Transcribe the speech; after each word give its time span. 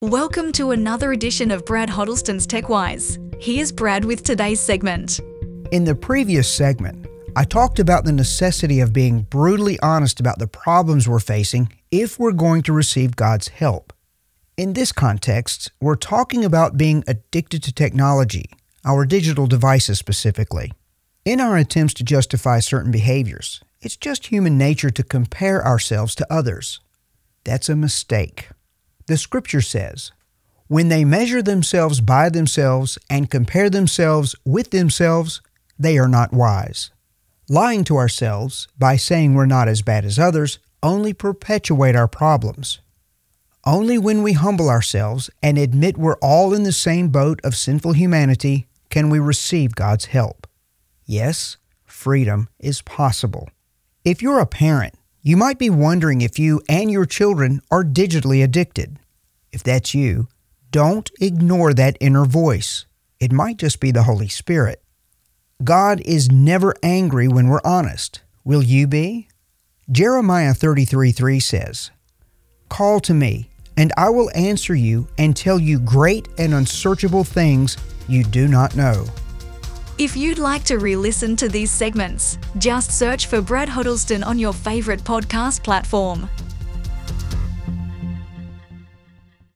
Welcome 0.00 0.52
to 0.52 0.70
another 0.70 1.10
edition 1.10 1.50
of 1.50 1.64
Brad 1.64 1.90
Huddleston's 1.90 2.46
TechWise. 2.46 3.42
Here's 3.42 3.72
Brad 3.72 4.04
with 4.04 4.22
today's 4.22 4.60
segment. 4.60 5.18
In 5.72 5.82
the 5.82 5.96
previous 5.96 6.48
segment, 6.48 7.08
I 7.34 7.42
talked 7.42 7.80
about 7.80 8.04
the 8.04 8.12
necessity 8.12 8.78
of 8.78 8.92
being 8.92 9.22
brutally 9.22 9.76
honest 9.80 10.20
about 10.20 10.38
the 10.38 10.46
problems 10.46 11.08
we're 11.08 11.18
facing 11.18 11.72
if 11.90 12.16
we're 12.16 12.30
going 12.30 12.62
to 12.62 12.72
receive 12.72 13.16
God's 13.16 13.48
help. 13.48 13.92
In 14.56 14.74
this 14.74 14.92
context, 14.92 15.72
we're 15.80 15.96
talking 15.96 16.44
about 16.44 16.78
being 16.78 17.02
addicted 17.08 17.64
to 17.64 17.72
technology, 17.72 18.50
our 18.84 19.04
digital 19.04 19.48
devices 19.48 19.98
specifically. 19.98 20.70
In 21.24 21.40
our 21.40 21.56
attempts 21.56 21.94
to 21.94 22.04
justify 22.04 22.60
certain 22.60 22.92
behaviors, 22.92 23.60
it's 23.80 23.96
just 23.96 24.28
human 24.28 24.56
nature 24.56 24.90
to 24.90 25.02
compare 25.02 25.66
ourselves 25.66 26.14
to 26.14 26.32
others. 26.32 26.78
That's 27.42 27.68
a 27.68 27.74
mistake. 27.74 28.50
The 29.08 29.16
scripture 29.16 29.62
says, 29.62 30.12
When 30.66 30.88
they 30.88 31.02
measure 31.02 31.40
themselves 31.40 32.02
by 32.02 32.28
themselves 32.28 32.98
and 33.08 33.30
compare 33.30 33.70
themselves 33.70 34.36
with 34.44 34.70
themselves, 34.70 35.40
they 35.78 35.96
are 35.96 36.08
not 36.08 36.34
wise. 36.34 36.90
Lying 37.48 37.84
to 37.84 37.96
ourselves 37.96 38.68
by 38.78 38.96
saying 38.96 39.32
we're 39.32 39.46
not 39.46 39.66
as 39.66 39.80
bad 39.80 40.04
as 40.04 40.18
others 40.18 40.58
only 40.82 41.14
perpetuate 41.14 41.96
our 41.96 42.06
problems. 42.06 42.80
Only 43.64 43.96
when 43.96 44.22
we 44.22 44.34
humble 44.34 44.68
ourselves 44.68 45.30
and 45.42 45.56
admit 45.56 45.96
we're 45.96 46.18
all 46.18 46.52
in 46.52 46.64
the 46.64 46.72
same 46.72 47.08
boat 47.08 47.40
of 47.42 47.56
sinful 47.56 47.92
humanity 47.92 48.66
can 48.90 49.08
we 49.08 49.18
receive 49.18 49.74
God's 49.74 50.04
help. 50.04 50.46
Yes, 51.06 51.56
freedom 51.86 52.50
is 52.58 52.82
possible. 52.82 53.48
If 54.04 54.20
you're 54.20 54.38
a 54.38 54.46
parent, 54.46 54.94
you 55.22 55.36
might 55.36 55.58
be 55.58 55.70
wondering 55.70 56.20
if 56.20 56.38
you 56.38 56.62
and 56.68 56.90
your 56.90 57.06
children 57.06 57.60
are 57.70 57.84
digitally 57.84 58.42
addicted. 58.42 58.98
If 59.52 59.62
that's 59.62 59.94
you, 59.94 60.28
don't 60.70 61.10
ignore 61.20 61.74
that 61.74 61.96
inner 62.00 62.24
voice. 62.24 62.86
It 63.18 63.32
might 63.32 63.56
just 63.56 63.80
be 63.80 63.90
the 63.90 64.04
Holy 64.04 64.28
Spirit. 64.28 64.82
God 65.64 66.00
is 66.02 66.30
never 66.30 66.74
angry 66.82 67.26
when 67.26 67.48
we're 67.48 67.60
honest. 67.64 68.22
Will 68.44 68.62
you 68.62 68.86
be? 68.86 69.28
Jeremiah 69.90 70.54
33 70.54 71.10
3 71.10 71.40
says, 71.40 71.90
Call 72.68 73.00
to 73.00 73.14
me, 73.14 73.50
and 73.76 73.92
I 73.96 74.10
will 74.10 74.30
answer 74.34 74.74
you 74.74 75.08
and 75.18 75.36
tell 75.36 75.58
you 75.58 75.80
great 75.80 76.28
and 76.38 76.54
unsearchable 76.54 77.24
things 77.24 77.76
you 78.06 78.22
do 78.22 78.46
not 78.46 78.76
know. 78.76 79.06
If 79.98 80.16
you'd 80.16 80.38
like 80.38 80.62
to 80.66 80.78
re 80.78 80.94
listen 80.94 81.34
to 81.34 81.48
these 81.48 81.72
segments, 81.72 82.38
just 82.58 82.96
search 82.96 83.26
for 83.26 83.40
Brad 83.40 83.68
Huddleston 83.68 84.22
on 84.22 84.38
your 84.38 84.52
favourite 84.52 85.00
podcast 85.00 85.64
platform. 85.64 86.30